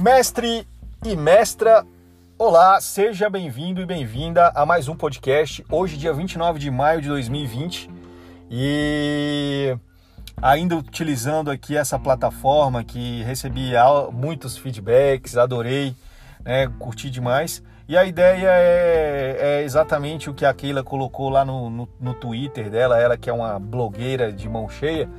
Mestre 0.00 0.66
e 1.04 1.14
mestra, 1.14 1.84
olá, 2.38 2.80
seja 2.80 3.28
bem-vindo 3.28 3.82
e 3.82 3.86
bem-vinda 3.86 4.50
a 4.54 4.64
mais 4.64 4.88
um 4.88 4.96
podcast. 4.96 5.62
Hoje, 5.70 5.98
dia 5.98 6.10
29 6.10 6.58
de 6.58 6.70
maio 6.70 7.02
de 7.02 7.08
2020, 7.08 7.90
e 8.50 9.76
ainda 10.40 10.74
utilizando 10.74 11.50
aqui 11.50 11.76
essa 11.76 11.98
plataforma 11.98 12.82
que 12.82 13.22
recebi 13.24 13.72
muitos 14.10 14.56
feedbacks, 14.56 15.36
adorei, 15.36 15.94
né, 16.42 16.66
curti 16.78 17.10
demais. 17.10 17.62
E 17.86 17.94
a 17.94 18.02
ideia 18.02 18.48
é, 18.48 19.36
é, 19.38 19.62
exatamente 19.64 20.30
o 20.30 20.34
que 20.34 20.46
a 20.46 20.54
Keila 20.54 20.82
colocou 20.82 21.28
lá 21.28 21.44
no, 21.44 21.68
no, 21.68 21.88
no, 22.00 22.14
Twitter 22.14 22.70
dela, 22.70 22.98
ela 22.98 23.18
que 23.18 23.28
é 23.28 23.32
uma 23.34 23.58
blogueira 23.58 24.32
de 24.32 24.48
mão 24.48 24.66
cheia, 24.66 25.10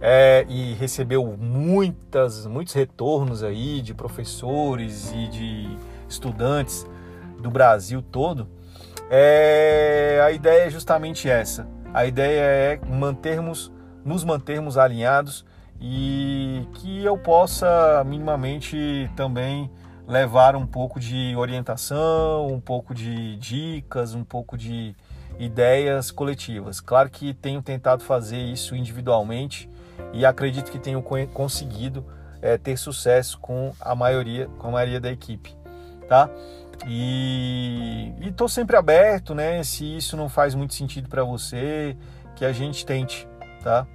é, 0.00 0.46
e 0.48 0.72
recebeu 0.74 1.36
muitas, 1.38 2.46
muitos 2.46 2.72
retornos 2.72 3.42
aí 3.42 3.82
de 3.82 3.92
professores 3.92 5.12
e 5.12 5.28
de 5.28 5.76
estudantes 6.08 6.86
do 7.38 7.50
Brasil 7.50 8.02
todo. 8.02 8.48
É, 9.10 10.22
a 10.24 10.30
ideia 10.30 10.66
é 10.66 10.70
justamente 10.70 11.28
essa. 11.28 11.68
A 11.92 12.06
ideia 12.06 12.40
é 12.40 12.80
mantermos, 12.86 13.70
nos 14.04 14.24
mantermos 14.24 14.78
alinhados 14.78 15.44
e 15.80 16.66
que 16.74 17.04
eu 17.04 17.16
possa 17.18 18.02
minimamente 18.04 19.10
também 19.16 19.70
levar 20.06 20.56
um 20.56 20.66
pouco 20.66 20.98
de 20.98 21.34
orientação, 21.36 22.48
um 22.48 22.60
pouco 22.60 22.94
de 22.94 23.36
dicas, 23.36 24.14
um 24.14 24.24
pouco 24.24 24.56
de 24.56 24.94
ideias 25.38 26.10
coletivas. 26.10 26.80
Claro 26.80 27.08
que 27.08 27.32
tenho 27.32 27.62
tentado 27.62 28.02
fazer 28.02 28.38
isso 28.38 28.74
individualmente 28.74 29.69
e 30.12 30.24
acredito 30.24 30.70
que 30.70 30.78
tenho 30.78 31.02
conseguido 31.02 32.04
é, 32.42 32.56
ter 32.56 32.76
sucesso 32.76 33.38
com 33.38 33.72
a 33.80 33.94
maioria, 33.94 34.48
com 34.58 34.68
a 34.68 34.70
maioria 34.70 35.00
da 35.00 35.10
equipe, 35.10 35.54
tá? 36.08 36.28
E 36.86 38.12
estou 38.20 38.48
sempre 38.48 38.76
aberto, 38.76 39.34
né? 39.34 39.62
Se 39.62 39.96
isso 39.96 40.16
não 40.16 40.28
faz 40.28 40.54
muito 40.54 40.74
sentido 40.74 41.08
para 41.08 41.22
você, 41.22 41.96
que 42.34 42.44
a 42.44 42.52
gente 42.52 42.86
tente, 42.86 43.28
tá? 43.62 43.86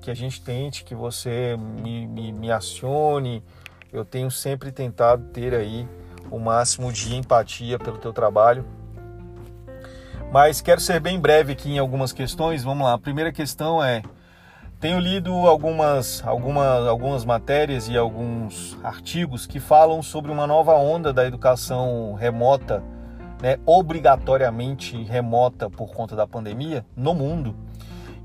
Que 0.00 0.10
a 0.10 0.14
gente 0.14 0.42
tente, 0.42 0.84
que 0.84 0.94
você 0.94 1.56
me, 1.56 2.06
me, 2.06 2.32
me 2.32 2.52
acione, 2.52 3.42
eu 3.90 4.04
tenho 4.04 4.30
sempre 4.30 4.70
tentado 4.70 5.24
ter 5.32 5.54
aí 5.54 5.88
o 6.30 6.38
máximo 6.38 6.92
de 6.92 7.14
empatia 7.14 7.78
pelo 7.78 7.96
teu 7.96 8.12
trabalho. 8.12 8.66
Mas 10.32 10.60
quero 10.60 10.80
ser 10.80 11.00
bem 11.00 11.18
breve 11.18 11.52
aqui 11.52 11.70
em 11.70 11.78
algumas 11.78 12.12
questões. 12.12 12.64
Vamos 12.64 12.84
lá. 12.84 12.94
A 12.94 12.98
primeira 12.98 13.32
questão 13.32 13.82
é: 13.82 14.02
tenho 14.84 14.98
lido 14.98 15.32
algumas, 15.46 16.22
algumas, 16.26 16.86
algumas 16.86 17.24
matérias 17.24 17.88
e 17.88 17.96
alguns 17.96 18.76
artigos 18.84 19.46
que 19.46 19.58
falam 19.58 20.02
sobre 20.02 20.30
uma 20.30 20.46
nova 20.46 20.74
onda 20.74 21.10
da 21.10 21.24
educação 21.24 22.12
remota, 22.12 22.84
né, 23.40 23.56
obrigatoriamente 23.64 25.02
remota 25.04 25.70
por 25.70 25.94
conta 25.94 26.14
da 26.14 26.26
pandemia 26.26 26.84
no 26.94 27.14
mundo. 27.14 27.56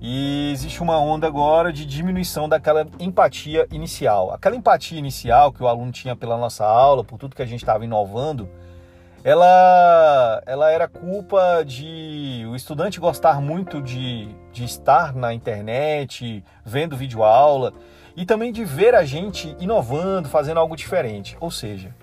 E 0.02 0.52
existe 0.52 0.84
uma 0.84 1.00
onda 1.00 1.28
agora 1.28 1.72
de 1.72 1.86
diminuição 1.86 2.50
daquela 2.50 2.86
empatia 3.00 3.66
inicial. 3.72 4.34
Aquela 4.34 4.58
empatia 4.58 5.00
inicial 5.00 5.54
que 5.54 5.64
o 5.64 5.68
aluno 5.70 5.94
tinha 5.94 6.14
pela 6.14 6.38
nossa 6.38 6.66
aula, 6.66 7.06
por 7.06 7.18
tudo 7.18 7.38
que 7.38 7.42
a 7.42 7.48
gente 7.48 7.62
estava 7.62 7.86
inovando, 7.86 8.50
ela, 9.24 10.42
ela 10.46 10.72
era 10.72 10.88
culpa 10.88 11.64
de 11.66 12.46
o 12.50 12.56
estudante 12.56 13.00
gostar 13.00 13.42
muito 13.42 13.82
de, 13.82 14.30
de 14.52 14.64
estar 14.64 15.14
na 15.14 15.34
internet, 15.34 16.44
vendo 16.64 16.96
vídeo 16.96 17.24
aula 17.24 17.74
e 18.16 18.26
também 18.26 18.52
de 18.52 18.64
ver 18.64 18.96
a 18.96 19.04
gente 19.04 19.56
inovando, 19.60 20.30
fazendo 20.30 20.60
algo 20.60 20.76
diferente. 20.76 21.36
Ou 21.40 21.52
seja, 21.52 21.94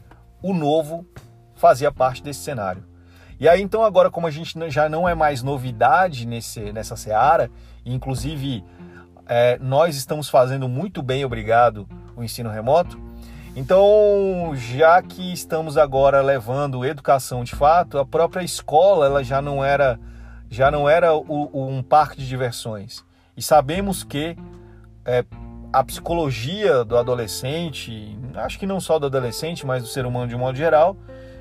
o 0.42 0.52
novo 0.52 1.06
fazia 1.54 1.90
parte 1.90 2.22
desse 2.22 2.40
cenário. 2.40 2.84
E 3.40 3.48
aí 3.48 3.62
então 3.62 3.82
agora 3.82 4.10
como 4.10 4.26
a 4.26 4.30
gente 4.30 4.54
já 4.70 4.88
não 4.88 5.08
é 5.08 5.14
mais 5.14 5.42
novidade 5.42 6.26
nesse, 6.26 6.72
nessa 6.72 6.96
seara, 6.96 7.50
inclusive 7.84 8.62
é, 9.26 9.58
nós 9.58 9.96
estamos 9.96 10.28
fazendo 10.28 10.68
muito 10.68 11.02
bem, 11.02 11.24
obrigado, 11.24 11.88
o 12.14 12.22
ensino 12.22 12.50
remoto. 12.50 13.05
Então, 13.56 14.52
já 14.54 15.00
que 15.00 15.32
estamos 15.32 15.78
agora 15.78 16.20
levando 16.20 16.84
educação 16.84 17.42
de 17.42 17.56
fato, 17.56 17.98
a 17.98 18.04
própria 18.04 18.44
escola 18.44 19.06
ela 19.06 19.24
já 19.24 19.40
não 19.40 19.64
era 19.64 19.98
já 20.50 20.70
não 20.70 20.86
era 20.86 21.14
o, 21.14 21.48
o, 21.50 21.66
um 21.66 21.82
parque 21.82 22.18
de 22.18 22.28
diversões. 22.28 23.02
E 23.34 23.40
sabemos 23.40 24.04
que 24.04 24.36
é, 25.06 25.24
a 25.72 25.82
psicologia 25.82 26.84
do 26.84 26.98
adolescente, 26.98 28.16
acho 28.34 28.58
que 28.58 28.66
não 28.66 28.78
só 28.78 28.98
do 28.98 29.06
adolescente, 29.06 29.64
mas 29.64 29.82
do 29.82 29.88
ser 29.88 30.04
humano 30.04 30.28
de 30.28 30.36
um 30.36 30.38
modo 30.38 30.56
geral, 30.56 30.94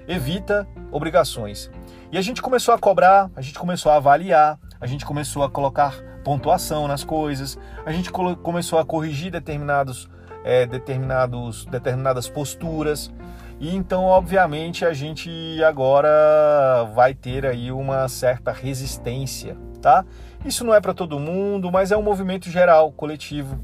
evita 0.08 0.66
obrigações. 0.94 1.70
E 2.14 2.18
a 2.18 2.22
gente 2.22 2.42
começou 2.42 2.74
a 2.74 2.80
cobrar, 2.80 3.30
a 3.36 3.42
gente 3.42 3.60
começou 3.60 3.92
a 3.92 3.98
avaliar, 3.98 4.58
a 4.80 4.88
gente 4.88 5.06
começou 5.06 5.44
a 5.44 5.50
colocar 5.50 5.94
pontuação 6.24 6.88
nas 6.88 7.04
coisas, 7.04 7.60
a 7.86 7.92
gente 7.92 8.10
começou 8.10 8.80
a 8.80 8.86
corrigir 8.86 9.32
determinados, 9.32 10.10
é, 10.46 10.66
determinados, 10.66 11.66
determinadas 11.66 12.30
posturas. 12.30 13.12
E 13.60 13.76
então, 13.76 14.04
obviamente, 14.04 14.86
a 14.86 14.94
gente 14.94 15.30
agora 15.64 16.88
vai 16.94 17.14
ter 17.14 17.46
aí 17.46 17.72
uma 17.72 18.08
certa 18.08 18.52
resistência, 18.52 19.58
tá? 19.82 20.06
Isso 20.46 20.64
não 20.64 20.74
é 20.74 20.80
para 20.80 20.94
todo 20.94 21.20
mundo, 21.20 21.72
mas 21.72 21.92
é 21.92 21.98
um 21.98 22.04
movimento 22.04 22.50
geral, 22.50 22.92
coletivo. 22.92 23.60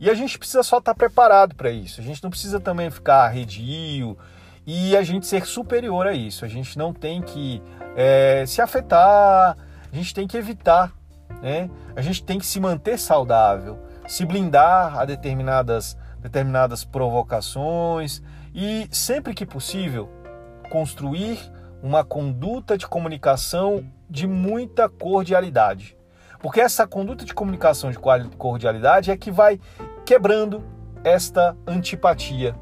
E 0.00 0.10
a 0.10 0.14
gente 0.14 0.38
precisa 0.38 0.62
só 0.62 0.78
estar 0.78 0.92
tá 0.92 0.98
preparado 0.98 1.54
para 1.54 1.70
isso. 1.70 2.00
A 2.00 2.04
gente 2.04 2.22
não 2.22 2.30
precisa 2.30 2.58
também 2.58 2.90
ficar 2.90 3.24
arredio 3.26 4.18
e 4.66 4.96
a 4.96 5.02
gente 5.02 5.26
ser 5.26 5.46
superior 5.46 6.06
a 6.06 6.12
isso. 6.12 6.44
A 6.44 6.48
gente 6.48 6.76
não 6.76 6.92
tem 6.92 7.22
que 7.22 7.62
é, 7.94 8.44
se 8.46 8.60
afetar, 8.60 9.56
a 9.92 9.96
gente 9.96 10.12
tem 10.12 10.26
que 10.26 10.36
evitar 10.36 10.92
né? 11.44 11.70
A 11.94 12.00
gente 12.00 12.22
tem 12.24 12.38
que 12.38 12.46
se 12.46 12.60
manter 12.60 12.98
saudável, 12.98 13.78
se 14.06 14.24
blindar 14.24 14.98
a 14.98 15.04
determinadas, 15.04 15.96
determinadas 16.24 16.84
provocações 16.84 18.22
e, 18.54 18.88
sempre 18.90 19.34
que 19.34 19.44
possível, 19.44 20.08
construir 20.70 21.38
uma 21.82 22.02
conduta 22.02 22.78
de 22.78 22.88
comunicação 22.88 23.84
de 24.08 24.26
muita 24.26 24.88
cordialidade. 24.88 25.94
Porque 26.40 26.62
essa 26.62 26.86
conduta 26.86 27.26
de 27.26 27.34
comunicação 27.34 27.90
de 27.90 27.98
cordialidade 27.98 29.10
é 29.10 29.16
que 29.18 29.30
vai 29.30 29.60
quebrando 30.06 30.64
esta 31.04 31.54
antipatia, 31.66 32.54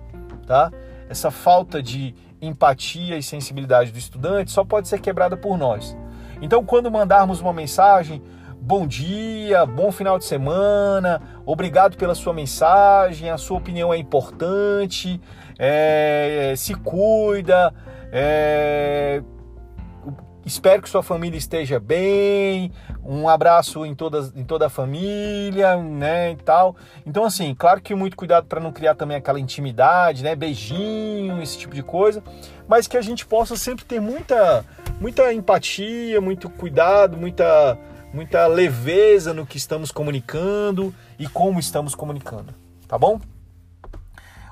tá? 0.45 0.73
Essa 1.09 1.31
falta 1.31 1.81
de 1.81 2.17
empatia 2.41 3.17
e 3.17 3.23
sensibilidade 3.23 3.93
do 3.93 3.99
estudante 3.99 4.51
só 4.51 4.65
pode 4.65 4.89
ser 4.89 5.01
quebrada 5.01 5.37
por 5.37 5.57
nós. 5.57 5.97
Então, 6.41 6.65
quando 6.65 6.91
mandarmos 6.91 7.41
uma 7.41 7.53
mensagem, 7.53 8.21
bom 8.63 8.87
dia, 8.87 9.67
bom 9.67 9.91
final 9.91 10.17
de 10.21 10.25
semana, 10.25 11.21
obrigado 11.45 11.97
pela 11.97 12.15
sua 12.15 12.33
mensagem, 12.33 13.29
a 13.29 13.37
sua 13.37 13.59
opinião 13.59 13.93
é 13.93 13.99
importante, 13.99 15.21
é, 15.59 16.55
se 16.57 16.73
cuida, 16.73 17.75
é, 18.13 19.21
espero 20.47 20.81
que 20.81 20.89
sua 20.89 21.03
família 21.03 21.37
esteja 21.37 21.81
bem, 21.81 22.71
um 23.05 23.29
abraço 23.29 23.85
em, 23.85 23.97
todas, 23.97 24.33
em 24.37 24.45
toda 24.45 24.67
a 24.67 24.71
família, 24.71 25.77
né, 25.77 26.31
e 26.31 26.37
tal. 26.37 26.77
Então, 27.05 27.25
assim, 27.25 27.53
claro 27.57 27.81
que 27.81 27.97
muito 27.97 28.17
cuidado 28.17 28.47
para 28.47 28.61
não 28.61 28.71
criar 28.71 28.95
também 28.95 29.17
aquela 29.17 29.41
intimidade, 29.41 30.23
né, 30.23 30.37
beijinho, 30.37 31.43
esse 31.43 31.59
tipo 31.59 31.75
de 31.75 31.83
coisa, 31.83 32.23
mas 32.69 32.87
que 32.87 32.97
a 32.97 33.03
gente 33.03 33.27
possa 33.27 33.57
sempre 33.57 33.85
ter 33.85 34.01
muita, 34.01 34.65
muita 35.01 35.33
empatia, 35.35 36.21
muito 36.21 36.49
cuidado, 36.49 37.17
muita 37.17 37.77
muita 38.13 38.47
leveza 38.47 39.33
no 39.33 39.47
que 39.47 39.57
estamos 39.57 39.91
comunicando 39.91 40.95
e 41.19 41.27
como 41.27 41.59
estamos 41.59 41.95
comunicando, 41.95 42.53
tá 42.87 42.99
bom? 42.99 43.21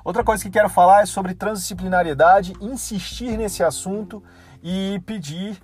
Outra 0.03 0.23
coisa 0.23 0.43
que 0.43 0.49
quero 0.49 0.67
falar 0.67 1.03
é 1.03 1.05
sobre 1.05 1.35
transdisciplinariedade, 1.35 2.53
insistir 2.59 3.37
nesse 3.37 3.63
assunto 3.63 4.23
e 4.63 4.99
pedir 5.05 5.61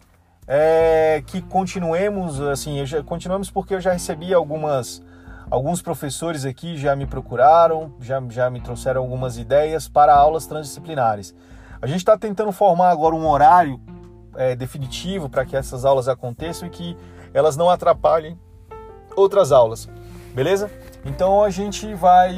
é, 0.48 1.24
que 1.26 1.42
continuemos, 1.42 2.40
assim, 2.40 2.86
já, 2.86 3.02
continuamos 3.02 3.50
porque 3.50 3.74
eu 3.74 3.82
já 3.82 3.92
recebi 3.92 4.34
algumas, 4.34 5.02
alguns 5.50 5.82
professores 5.82 6.46
aqui 6.46 6.78
já 6.78 6.96
me 6.96 7.08
procuraram, 7.08 7.96
já, 8.00 8.22
já 8.30 8.48
me 8.50 8.62
trouxeram 8.62 9.02
algumas 9.02 9.40
ideias 9.40 9.90
para 9.90 10.14
aulas 10.14 10.46
transdisciplinares. 10.46 11.34
A 11.82 11.88
gente 11.88 12.00
está 12.00 12.16
tentando 12.16 12.52
formar 12.52 12.92
agora 12.92 13.16
um 13.16 13.28
horário 13.28 13.82
é, 14.36 14.56
definitivo 14.56 15.30
para 15.30 15.46
que 15.46 15.56
essas 15.56 15.84
aulas 15.84 16.08
aconteçam 16.08 16.68
e 16.68 16.72
que 16.72 16.96
elas 17.34 17.58
não 17.58 17.70
atrapalhem 17.70 18.40
outras 19.16 19.52
aulas, 19.52 19.90
beleza? 20.34 20.70
Então 21.06 21.44
a 21.44 21.50
gente 21.50 21.94
vai 21.94 22.36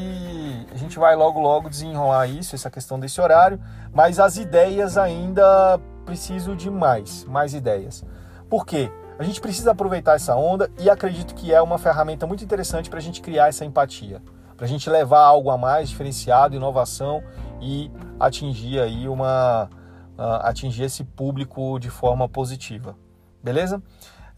a 0.71 0.77
gente 0.77 0.99
vai 0.99 1.15
logo 1.15 1.39
logo 1.39 1.69
desenrolar 1.69 2.27
isso, 2.27 2.55
essa 2.55 2.69
questão 2.69 2.99
desse 2.99 3.19
horário, 3.19 3.59
mas 3.93 4.19
as 4.19 4.37
ideias 4.37 4.97
ainda 4.97 5.79
preciso 6.05 6.55
de 6.55 6.69
mais, 6.69 7.23
mais 7.25 7.53
ideias. 7.53 8.03
Por 8.49 8.65
quê? 8.65 8.91
A 9.17 9.23
gente 9.23 9.41
precisa 9.41 9.71
aproveitar 9.71 10.15
essa 10.15 10.35
onda 10.35 10.71
e 10.79 10.89
acredito 10.89 11.35
que 11.35 11.53
é 11.53 11.61
uma 11.61 11.77
ferramenta 11.77 12.25
muito 12.25 12.43
interessante 12.43 12.89
para 12.89 12.99
a 12.99 13.01
gente 13.01 13.21
criar 13.21 13.49
essa 13.49 13.65
empatia, 13.65 14.21
para 14.55 14.65
a 14.65 14.69
gente 14.69 14.89
levar 14.89 15.21
algo 15.21 15.49
a 15.49 15.57
mais, 15.57 15.89
diferenciado, 15.89 16.55
inovação 16.55 17.21
e 17.59 17.91
atingir 18.19 18.79
aí 18.79 19.09
uma 19.09 19.69
uh, 20.17 20.47
atingir 20.47 20.83
esse 20.83 21.03
público 21.03 21.79
de 21.79 21.89
forma 21.89 22.29
positiva, 22.29 22.95
beleza? 23.43 23.81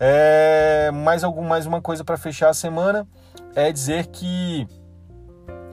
É, 0.04 0.90
mais 0.90 1.24
algum 1.24 1.44
mais 1.44 1.68
uma 1.68 1.80
coisa 1.80 2.04
para 2.04 2.18
fechar 2.18 2.50
a 2.50 2.56
semana 2.56 3.08
é 3.54 3.72
dizer 3.72 4.08
que 4.08 4.68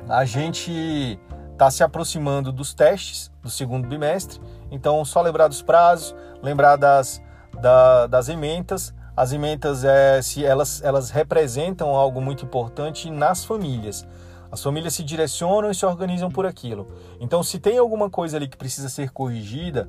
a 0.07 0.27
gente 0.27 1.19
está 1.51 1.71
se 1.71 1.83
aproximando 1.83 2.53
dos 2.53 2.75
testes 2.75 3.33
do 3.43 3.49
segundo 3.49 3.89
bimestre, 3.89 4.39
então 4.71 5.03
só 5.03 5.23
lembrar 5.23 5.49
dos 5.49 5.63
prazos, 5.63 6.15
lembrar 6.43 6.77
das, 6.77 7.23
da, 7.59 8.07
das 8.07 8.29
ementas. 8.29 8.95
As 9.17 9.33
ementas, 9.33 9.83
é, 9.83 10.21
se 10.21 10.45
elas, 10.45 10.83
elas 10.83 11.09
representam 11.09 11.89
algo 11.97 12.21
muito 12.21 12.45
importante 12.45 13.11
nas 13.11 13.47
famílias. 13.47 14.07
As 14.53 14.63
famílias 14.63 14.95
se 14.95 15.03
direcionam 15.03 15.71
e 15.71 15.75
se 15.75 15.85
organizam 15.85 16.31
por 16.31 16.47
aquilo. 16.47 16.87
Então, 17.19 17.43
se 17.43 17.59
tem 17.59 17.79
alguma 17.79 18.09
coisa 18.09 18.37
ali 18.37 18.47
que 18.47 18.57
precisa 18.57 18.89
ser 18.89 19.11
corrigida, 19.11 19.89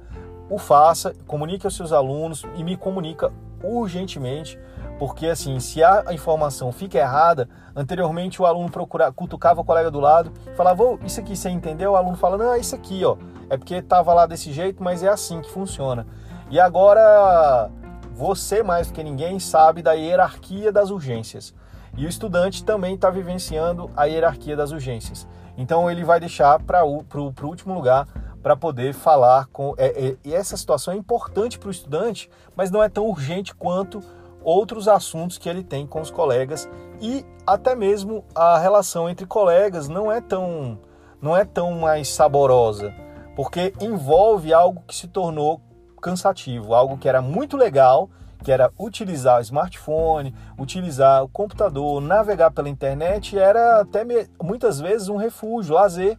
o 0.49 0.57
faça, 0.57 1.13
comunique 1.27 1.65
aos 1.65 1.75
seus 1.75 1.91
alunos 1.91 2.45
e 2.55 2.63
me 2.63 2.75
comunica 2.75 3.31
urgentemente, 3.63 4.57
porque 4.97 5.27
assim, 5.27 5.59
se 5.59 5.83
a 5.83 6.05
informação 6.11 6.71
fica 6.71 6.97
errada, 6.97 7.47
anteriormente 7.75 8.41
o 8.41 8.45
aluno 8.45 8.69
procurava, 8.69 9.13
cutucava 9.13 9.61
o 9.61 9.63
colega 9.63 9.91
do 9.91 9.99
lado, 9.99 10.31
falava, 10.55 10.83
oh, 10.83 10.99
isso 11.05 11.19
aqui 11.19 11.35
você 11.35 11.49
entendeu? 11.49 11.91
O 11.91 11.95
aluno 11.95 12.17
fala, 12.17 12.37
não, 12.37 12.53
é 12.53 12.59
isso 12.59 12.75
aqui, 12.75 13.03
ó, 13.05 13.15
é 13.49 13.57
porque 13.57 13.75
estava 13.75 14.13
lá 14.13 14.25
desse 14.25 14.51
jeito, 14.51 14.83
mas 14.83 15.03
é 15.03 15.07
assim 15.07 15.41
que 15.41 15.49
funciona. 15.51 16.05
E 16.49 16.59
agora 16.59 17.69
você 18.13 18.61
mais 18.63 18.87
do 18.87 18.93
que 18.93 19.03
ninguém 19.03 19.39
sabe 19.39 19.81
da 19.81 19.93
hierarquia 19.93 20.71
das 20.71 20.89
urgências. 20.89 21.53
E 21.97 22.05
o 22.05 22.09
estudante 22.09 22.63
também 22.63 22.95
está 22.95 23.09
vivenciando 23.09 23.89
a 23.95 24.05
hierarquia 24.05 24.55
das 24.55 24.71
urgências. 24.71 25.27
Então 25.57 25.89
ele 25.89 26.03
vai 26.03 26.19
deixar 26.19 26.59
para 26.59 26.85
o 26.85 27.03
último 27.43 27.73
lugar 27.73 28.07
para 28.41 28.55
poder 28.55 28.93
falar 28.93 29.47
com. 29.47 29.73
É, 29.77 29.87
é, 29.87 30.17
e 30.23 30.33
essa 30.33 30.55
situação 30.55 30.93
é 30.93 30.97
importante 30.97 31.59
para 31.59 31.67
o 31.67 31.71
estudante, 31.71 32.29
mas 32.55 32.71
não 32.71 32.83
é 32.83 32.89
tão 32.89 33.07
urgente 33.07 33.53
quanto 33.53 34.01
outros 34.41 34.87
assuntos 34.87 35.37
que 35.37 35.49
ele 35.49 35.63
tem 35.63 35.85
com 35.85 35.99
os 35.99 36.09
colegas 36.09 36.69
e 37.01 37.25
até 37.45 37.75
mesmo 37.75 38.23
a 38.33 38.57
relação 38.57 39.09
entre 39.09 39.25
colegas 39.25 39.89
não 39.89 40.11
é 40.11 40.21
tão 40.21 40.79
não 41.21 41.35
é 41.35 41.43
tão 41.43 41.73
mais 41.73 42.07
saborosa, 42.07 42.93
porque 43.35 43.73
envolve 43.81 44.53
algo 44.53 44.81
que 44.87 44.95
se 44.95 45.07
tornou 45.07 45.59
cansativo, 46.01 46.73
algo 46.73 46.97
que 46.97 47.09
era 47.09 47.21
muito 47.21 47.57
legal 47.57 48.09
que 48.43 48.51
era 48.51 48.71
utilizar 48.79 49.39
o 49.39 49.41
smartphone, 49.41 50.33
utilizar 50.57 51.23
o 51.23 51.29
computador, 51.29 52.01
navegar 52.01 52.51
pela 52.51 52.69
internet, 52.69 53.37
era 53.37 53.81
até 53.81 54.05
muitas 54.41 54.79
vezes 54.79 55.09
um 55.09 55.17
refúgio, 55.17 55.75
lazer. 55.75 56.17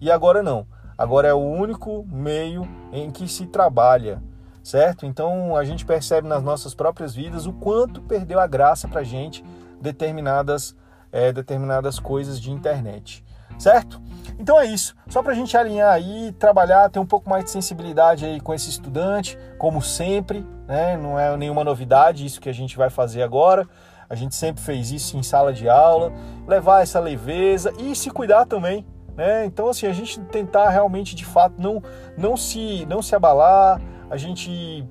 E 0.00 0.10
agora 0.10 0.42
não. 0.42 0.66
Agora 0.96 1.28
é 1.28 1.34
o 1.34 1.38
único 1.38 2.06
meio 2.10 2.66
em 2.92 3.10
que 3.10 3.28
se 3.28 3.46
trabalha, 3.46 4.22
certo? 4.62 5.04
Então 5.06 5.56
a 5.56 5.64
gente 5.64 5.84
percebe 5.84 6.26
nas 6.26 6.42
nossas 6.42 6.74
próprias 6.74 7.14
vidas 7.14 7.46
o 7.46 7.52
quanto 7.52 8.00
perdeu 8.02 8.40
a 8.40 8.46
graça 8.46 8.88
para 8.88 9.02
gente 9.02 9.44
determinadas, 9.80 10.74
é, 11.12 11.32
determinadas 11.32 11.98
coisas 11.98 12.40
de 12.40 12.50
internet 12.50 13.24
certo? 13.58 14.00
Então 14.38 14.60
é 14.60 14.66
isso, 14.66 14.94
só 15.08 15.22
para 15.22 15.32
a 15.32 15.34
gente 15.34 15.56
alinhar 15.56 15.92
aí, 15.92 16.32
trabalhar, 16.38 16.90
ter 16.90 16.98
um 16.98 17.06
pouco 17.06 17.28
mais 17.28 17.44
de 17.44 17.50
sensibilidade 17.50 18.24
aí 18.24 18.40
com 18.40 18.52
esse 18.52 18.68
estudante, 18.68 19.38
como 19.58 19.80
sempre, 19.80 20.46
né? 20.66 20.96
Não 20.96 21.18
é 21.18 21.34
nenhuma 21.36 21.64
novidade 21.64 22.26
isso 22.26 22.40
que 22.40 22.48
a 22.48 22.54
gente 22.54 22.76
vai 22.76 22.90
fazer 22.90 23.22
agora. 23.22 23.66
A 24.08 24.14
gente 24.14 24.34
sempre 24.34 24.62
fez 24.62 24.92
isso 24.92 25.16
em 25.16 25.22
sala 25.22 25.52
de 25.52 25.68
aula, 25.68 26.12
levar 26.46 26.82
essa 26.82 27.00
leveza 27.00 27.72
e 27.78 27.94
se 27.96 28.10
cuidar 28.10 28.46
também, 28.46 28.86
né? 29.16 29.44
Então 29.46 29.68
assim, 29.68 29.86
a 29.86 29.92
gente 29.92 30.20
tentar 30.20 30.68
realmente 30.70 31.14
de 31.14 31.24
fato 31.24 31.54
não 31.58 31.82
não 32.16 32.36
se 32.36 32.84
não 32.86 33.00
se 33.00 33.14
abalar, 33.14 33.80
a 34.10 34.16
gente 34.16 34.86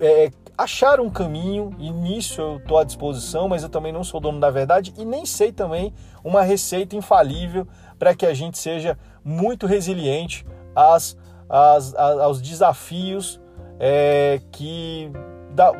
é, 0.00 0.30
achar 0.56 0.98
um 0.98 1.08
caminho, 1.08 1.70
e 1.78 1.90
nisso 1.92 2.40
eu 2.40 2.56
estou 2.56 2.78
à 2.78 2.84
disposição, 2.84 3.48
mas 3.48 3.62
eu 3.62 3.68
também 3.68 3.92
não 3.92 4.02
sou 4.02 4.20
dono 4.20 4.40
da 4.40 4.50
verdade 4.50 4.92
e 4.98 5.04
nem 5.04 5.24
sei 5.24 5.52
também 5.52 5.94
uma 6.24 6.42
receita 6.42 6.96
infalível 6.96 7.66
para 7.96 8.12
que 8.14 8.26
a 8.26 8.34
gente 8.34 8.58
seja 8.58 8.98
muito 9.24 9.66
resiliente 9.66 10.44
às, 10.74 11.16
às, 11.48 11.94
aos 11.94 12.42
desafios 12.42 13.40
é, 13.78 14.40
que 14.50 15.12
da, 15.50 15.72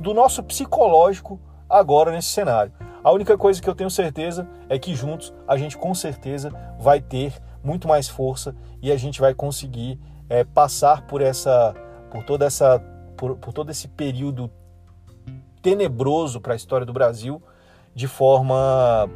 do 0.00 0.14
nosso 0.14 0.42
psicológico 0.42 1.38
agora 1.68 2.10
nesse 2.10 2.28
cenário. 2.28 2.72
A 3.06 3.12
única 3.12 3.38
coisa 3.38 3.62
que 3.62 3.70
eu 3.70 3.74
tenho 3.76 3.88
certeza 3.88 4.48
é 4.68 4.80
que 4.80 4.92
juntos 4.92 5.32
a 5.46 5.56
gente 5.56 5.78
com 5.78 5.94
certeza 5.94 6.50
vai 6.76 7.00
ter 7.00 7.40
muito 7.62 7.86
mais 7.86 8.08
força 8.08 8.52
e 8.82 8.90
a 8.90 8.96
gente 8.96 9.20
vai 9.20 9.32
conseguir 9.32 10.00
é, 10.28 10.42
passar 10.42 11.06
por 11.06 11.20
essa, 11.20 11.72
por 12.10 12.24
toda 12.24 12.44
essa 12.44 12.80
por, 13.16 13.36
por 13.36 13.52
todo 13.52 13.70
esse 13.70 13.86
período 13.86 14.50
tenebroso 15.62 16.40
para 16.40 16.54
a 16.54 16.56
história 16.56 16.84
do 16.84 16.92
Brasil 16.92 17.40
de 17.94 18.08
forma 18.08 19.08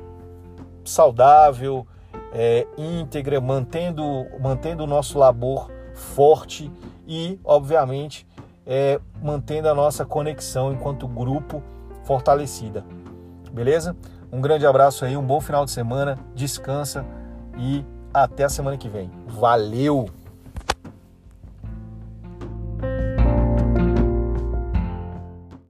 saudável, 0.84 1.84
é, 2.32 2.68
íntegra, 2.78 3.40
mantendo, 3.40 4.04
mantendo 4.40 4.84
o 4.84 4.86
nosso 4.86 5.18
labor 5.18 5.68
forte 5.96 6.70
e, 7.08 7.40
obviamente, 7.42 8.24
é, 8.64 9.00
mantendo 9.20 9.68
a 9.68 9.74
nossa 9.74 10.04
conexão 10.04 10.72
enquanto 10.72 11.08
grupo 11.08 11.60
fortalecida. 12.04 12.84
Beleza? 13.52 13.96
Um 14.32 14.40
grande 14.40 14.64
abraço 14.66 15.04
aí, 15.04 15.16
um 15.16 15.26
bom 15.26 15.40
final 15.40 15.64
de 15.64 15.70
semana, 15.70 16.18
descansa 16.34 17.04
e 17.58 17.84
até 18.14 18.44
a 18.44 18.48
semana 18.48 18.76
que 18.76 18.88
vem. 18.88 19.10
Valeu! 19.26 20.08